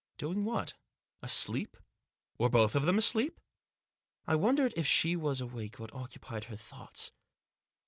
[0.17, 0.73] Doing what?
[1.21, 1.77] Asleep?
[2.39, 3.39] Were both of them asleep?
[4.25, 7.11] I wondered, if she was awake, what occupied her thoughts